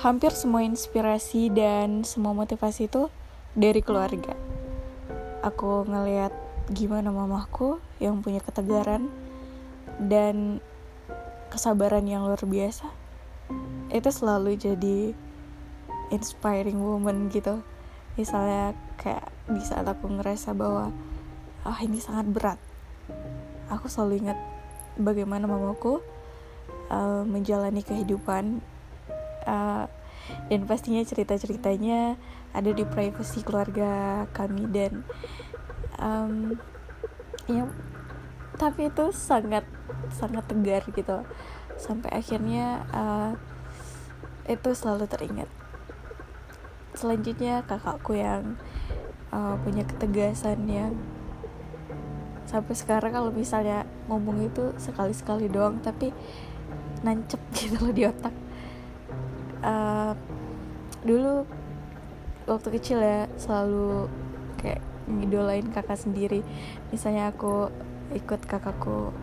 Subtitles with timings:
[0.00, 3.12] hampir semua inspirasi dan semua motivasi itu
[3.52, 4.32] dari keluarga.
[5.44, 6.32] Aku ngelihat
[6.72, 9.12] gimana mamaku yang punya ketegaran
[10.00, 10.64] dan
[11.52, 12.88] kesabaran yang luar biasa.
[13.92, 15.12] Itu selalu jadi
[16.08, 17.60] inspiring woman gitu.
[18.16, 20.96] Misalnya kayak di saat aku ngerasa bahwa
[21.68, 22.58] ah ini sangat berat.
[23.68, 24.38] Aku selalu ingat
[24.96, 26.00] bagaimana mamaku
[26.88, 28.64] uh, menjalani kehidupan
[29.46, 29.84] uh,
[30.48, 32.18] dan pastinya cerita-ceritanya
[32.50, 35.06] ada di privasi keluarga kami dan
[36.00, 36.58] um,
[37.46, 37.66] ya
[38.60, 39.64] tapi itu sangat
[40.12, 41.24] sangat tegar gitu.
[41.80, 43.32] Sampai akhirnya uh,
[44.44, 45.48] itu selalu teringat.
[46.92, 48.60] Selanjutnya kakakku yang
[49.32, 50.92] uh, punya ketegasan yang
[52.44, 56.10] sampai sekarang kalau misalnya ngomong itu sekali-sekali doang tapi
[57.06, 58.34] nancep gitu loh di otak
[59.64, 60.12] uh,
[61.04, 61.44] dulu
[62.48, 64.10] waktu kecil ya selalu
[64.60, 66.40] kayak ngidolain kakak sendiri.
[66.92, 67.70] Misalnya aku
[68.14, 69.14] ikut kakakku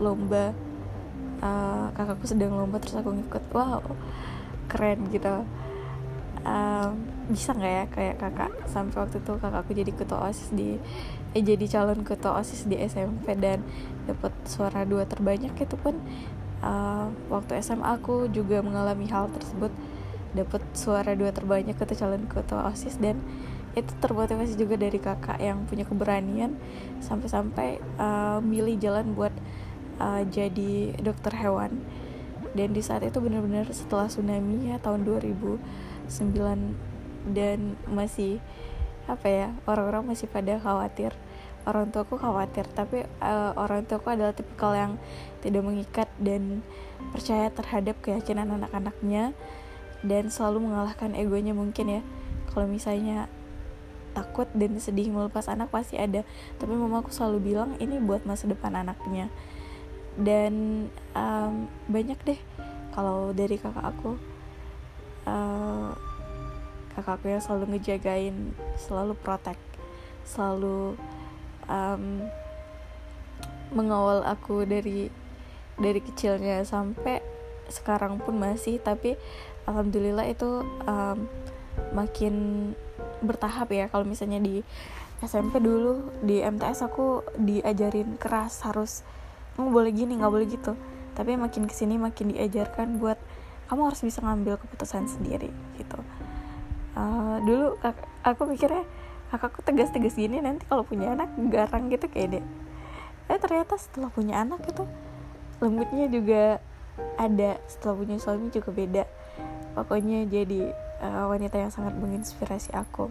[0.00, 0.56] lomba
[1.44, 3.84] uh, kakakku sedang lomba terus aku ngikut wow
[4.70, 5.44] keren gitu.
[6.40, 10.80] Um, bisa nggak ya kayak kakak sampai waktu itu kakakku jadi ketua osis di
[11.36, 13.60] eh jadi calon ketua osis di SMP dan
[14.08, 16.00] dapat suara dua terbanyak itu pun
[16.64, 19.72] uh, waktu SMA aku juga mengalami hal tersebut.
[20.30, 23.18] Dapat suara dua terbanyak ketua calon ketua osis dan
[23.74, 26.58] itu termotivasi juga dari kakak yang punya keberanian
[27.02, 29.34] sampai-sampai uh, milih jalan buat
[29.98, 31.82] uh, jadi dokter hewan.
[32.50, 35.62] Dan di saat itu benar-benar setelah tsunami ya tahun 2009
[37.30, 38.42] dan masih
[39.06, 41.14] apa ya orang-orang masih pada khawatir
[41.70, 44.98] orang tuaku khawatir tapi uh, orang tuaku adalah tipikal yang
[45.40, 46.66] tidak mengikat dan
[47.14, 49.32] percaya terhadap keyakinan anak-anaknya
[50.02, 52.02] dan selalu mengalahkan egonya mungkin ya.
[52.50, 53.30] Kalau misalnya
[54.10, 56.26] takut dan sedih melepas anak pasti ada
[56.58, 59.30] tapi mamaku selalu bilang ini buat masa depan anaknya.
[60.18, 62.40] Dan um, banyak deh
[62.90, 64.18] kalau dari kakak aku
[65.30, 65.94] uh,
[66.92, 68.34] kakak aku yang selalu ngejagain
[68.74, 69.62] selalu protect
[70.26, 70.98] selalu
[71.70, 72.26] um,
[73.70, 75.06] mengawal aku dari
[75.78, 77.22] dari kecilnya sampai
[77.70, 78.82] sekarang pun masih.
[78.82, 79.14] Tapi
[79.70, 81.30] alhamdulillah itu um,
[81.94, 82.34] makin
[83.22, 83.86] bertahap ya.
[83.86, 84.60] Kalau misalnya di
[85.22, 89.06] SMP dulu di MTS aku diajarin keras harus
[89.54, 90.72] kamu boleh gini nggak boleh gitu.
[91.14, 93.20] Tapi makin ke sini makin diajarkan buat
[93.70, 96.00] kamu harus bisa ngambil keputusan sendiri gitu.
[96.98, 97.78] Uh, dulu
[98.26, 98.82] aku mikirnya
[99.30, 102.44] kakakku tegas-tegas gini nanti kalau punya anak garang gitu kayak deh
[103.30, 104.82] eh ternyata setelah punya anak itu
[105.62, 106.58] lembutnya juga
[107.16, 107.60] ada.
[107.68, 109.04] Setelah punya suami juga beda.
[109.76, 110.74] Pokoknya jadi
[111.04, 113.06] uh, wanita yang sangat menginspirasi aku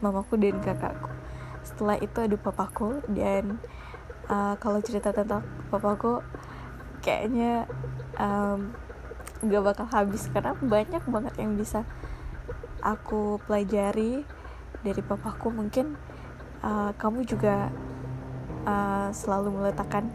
[0.00, 1.12] mamaku dan kakakku.
[1.60, 3.60] Setelah itu ada papaku dan
[4.32, 6.24] uh, kalau cerita tentang papaku
[7.04, 7.68] kayaknya
[8.16, 8.72] um,
[9.44, 10.30] gak bakal habis.
[10.32, 11.84] Karena banyak banget yang bisa
[12.80, 14.24] aku pelajari
[14.80, 15.96] dari papaku mungkin
[16.64, 17.68] uh, kamu juga
[18.64, 20.08] uh, selalu meletakkan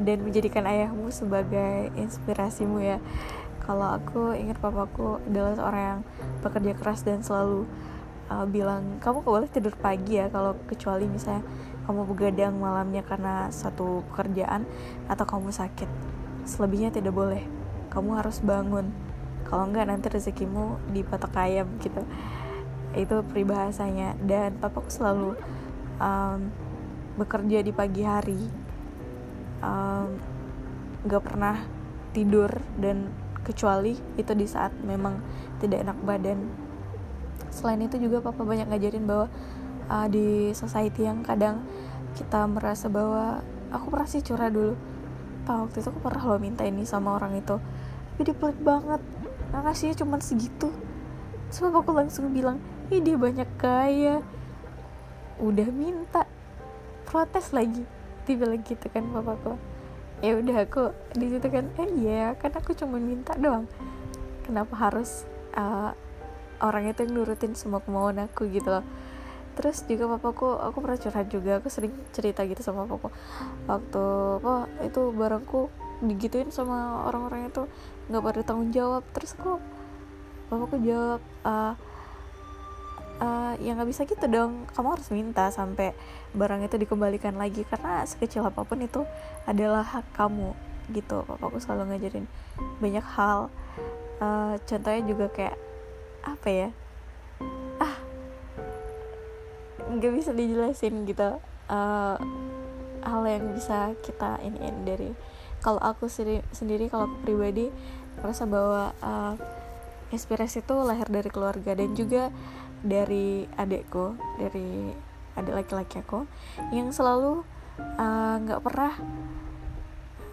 [0.00, 2.98] dan menjadikan ayahmu sebagai inspirasimu ya.
[3.60, 6.00] Kalau aku ingat papaku adalah seorang yang
[6.40, 7.68] bekerja keras dan selalu
[8.32, 11.44] uh, bilang kamu boleh tidur pagi ya kalau kecuali misalnya
[11.84, 14.64] kamu begadang malamnya karena satu pekerjaan
[15.06, 15.86] atau kamu sakit.
[16.48, 17.44] Selebihnya tidak boleh.
[17.92, 18.90] Kamu harus bangun.
[19.44, 22.06] Kalau enggak nanti rezekimu di patok ayam gitu
[22.94, 24.18] itu peribahasanya.
[24.22, 25.38] Dan papaku selalu
[26.00, 26.50] um,
[27.18, 28.42] bekerja di pagi hari.
[29.60, 30.16] Um,
[31.04, 31.56] gak pernah
[32.12, 35.20] tidur dan kecuali itu di saat memang
[35.62, 36.38] tidak enak badan.
[37.50, 39.26] Selain itu juga papa banyak ngajarin bahwa
[39.90, 41.64] uh, di society yang kadang
[42.14, 43.42] kita merasa bahwa
[43.74, 44.74] aku pernah sih curah dulu.
[45.46, 47.56] Pak waktu itu aku pernah lo minta ini sama orang itu.
[47.58, 49.00] Tapi dia pelit banget.
[49.50, 50.68] Nggak kasihnya cuma segitu.
[51.50, 54.20] Sebab aku langsung bilang ih dia banyak kaya.
[55.40, 56.26] Udah minta
[57.06, 57.86] protes lagi.
[58.26, 59.56] Dia bilang gitu kan papaku
[60.20, 63.64] ya udah aku di situ kan eh iya kan aku cuma minta doang.
[64.44, 65.24] Kenapa harus
[65.56, 65.96] uh,
[66.60, 68.44] orang itu yang nurutin semua kemauan aku?
[68.52, 68.84] Gitu loh.
[69.56, 73.08] Terus juga papaku aku pernah curhat juga aku sering cerita gitu sama papaku
[73.66, 74.04] waktu
[74.40, 74.54] apa
[74.84, 75.60] itu barangku
[76.00, 77.64] digituin sama orang-orang itu
[78.12, 79.02] nggak pada tanggung jawab.
[79.16, 79.56] Terus aku
[80.52, 81.74] papaku jawab uh,
[83.20, 84.66] uh, ya nggak bisa gitu dong.
[84.72, 85.94] Kamu harus minta sampai
[86.34, 89.04] barang itu dikembalikan lagi karena sekecil apa pun itu
[89.44, 90.56] adalah hak kamu
[90.90, 91.22] gitu.
[91.28, 92.26] Papaku selalu ngajarin
[92.82, 93.52] banyak hal.
[94.20, 95.56] Uh, contohnya juga kayak
[96.24, 96.68] apa ya?
[97.80, 97.96] Ah
[99.90, 101.38] nggak bisa dijelasin gitu.
[101.70, 102.18] Uh,
[103.00, 105.10] hal yang bisa kita ini dari
[105.60, 107.68] kalau aku sendiri, sendiri kalau aku pribadi
[108.20, 109.34] merasa bahwa uh,
[110.10, 112.28] inspirasi itu lahir dari keluarga dan juga
[112.80, 114.92] dari adekku dari
[115.36, 116.26] adik laki-laki aku
[116.74, 117.44] yang selalu
[118.44, 118.92] nggak uh, pernah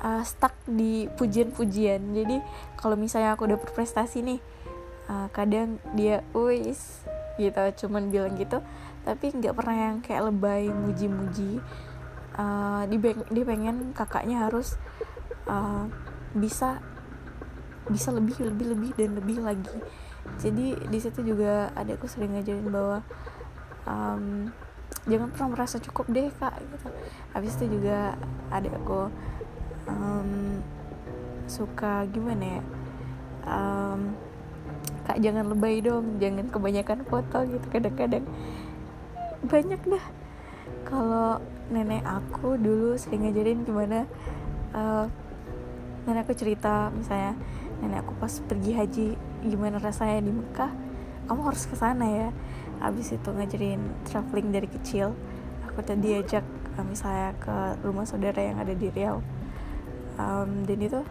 [0.03, 2.01] uh, stuck di pujian-pujian.
[2.11, 2.44] Jadi
[2.75, 4.39] kalau misalnya aku udah berprestasi nih
[5.07, 7.05] uh, kadang dia wis
[7.38, 8.59] gitu cuman bilang gitu.
[9.07, 11.63] Tapi nggak pernah yang kayak lebay muji-muji.
[12.38, 12.85] Uh,
[13.33, 14.77] dia pengen kakaknya harus
[15.50, 15.89] uh,
[16.38, 16.77] bisa
[17.88, 19.79] bisa lebih lebih lebih dan lebih lagi
[20.38, 23.01] jadi di situ juga adikku sering ngajarin bahwa
[23.89, 24.51] um,
[25.07, 26.88] jangan pernah merasa cukup deh kak gitu.
[27.33, 28.19] Habis itu juga
[28.53, 29.09] adikku
[29.88, 30.62] um,
[31.47, 32.62] suka gimana ya
[33.47, 34.12] um,
[35.07, 38.27] kak jangan lebay dong jangan kebanyakan foto gitu kadang-kadang.
[39.47, 40.06] Banyak dah.
[40.88, 44.07] Kalau nenek aku dulu sering ngajarin gimana
[44.71, 45.07] uh,
[46.07, 47.35] nenek aku cerita misalnya
[47.83, 49.09] nenek aku pas pergi haji
[49.45, 50.72] gimana rasanya di Mekah
[51.28, 52.30] kamu harus ke sana ya.
[52.80, 55.18] Habis itu ngajarin traveling dari kecil
[55.68, 56.42] aku tadi diajak
[56.78, 57.56] uh, misalnya ke
[57.86, 59.22] rumah saudara yang ada di Riau.
[60.18, 61.06] Um, dan itu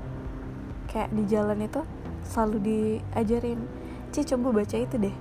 [0.90, 1.86] kayak di jalan itu
[2.26, 3.62] selalu diajarin
[4.16, 5.12] Ci coba baca itu deh.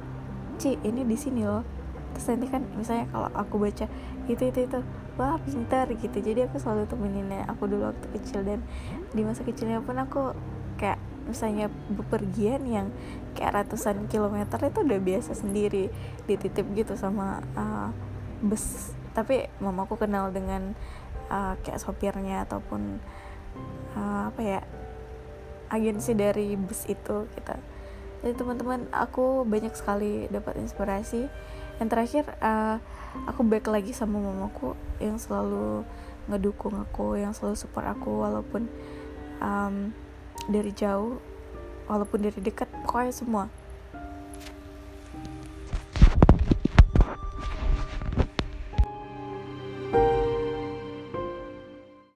[0.55, 1.67] Ci ini di sini loh.
[2.15, 3.85] Terus nanti kan misalnya kalau aku baca
[4.31, 4.79] itu itu itu
[5.19, 6.17] wah pintar gitu.
[6.23, 8.47] Jadi aku selalu temenin aku dulu waktu kecil.
[8.47, 8.63] Dan
[9.11, 10.31] di masa kecilnya pun aku
[10.79, 12.87] kayak misalnya bepergian yang
[13.33, 15.89] kayak ratusan kilometer itu udah biasa sendiri
[16.29, 17.89] dititip gitu sama uh,
[18.45, 20.75] bus tapi mamaku kenal dengan
[21.31, 22.99] uh, kayak sopirnya ataupun
[23.95, 24.61] uh, apa ya
[25.71, 27.55] agensi dari bus itu gitu.
[28.21, 31.31] Jadi teman-teman aku banyak sekali dapat inspirasi.
[31.79, 32.77] Yang terakhir uh,
[33.27, 35.87] aku back lagi sama mamaku yang selalu
[36.25, 38.65] ngedukung aku yang selalu support aku walaupun
[39.39, 39.93] um,
[40.49, 41.17] dari jauh
[41.89, 43.45] walaupun dari dekat pokoknya semua